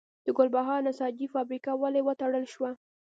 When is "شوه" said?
2.53-2.71